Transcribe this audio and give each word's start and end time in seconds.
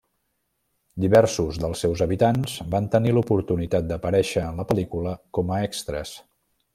Diversos 1.03 1.59
dels 1.63 1.83
seus 1.85 2.01
habitants 2.07 2.55
van 2.77 2.89
tenir 2.97 3.13
l'oportunitat 3.17 3.87
d'aparèixer 3.91 4.47
en 4.47 4.59
la 4.63 4.67
pel·lícula 4.73 5.17
com 5.39 5.55
a 5.59 5.65
extres. 5.71 6.19